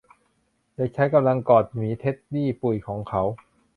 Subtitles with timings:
[0.75, 3.21] เด็กชายกำลังกอดหมีเท็ดดี้ปุยของเขา